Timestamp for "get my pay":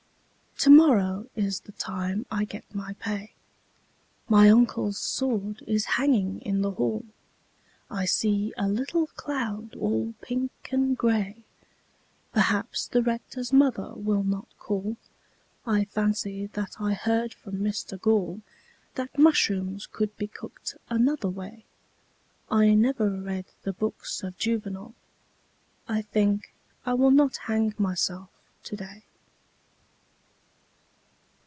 2.45-3.33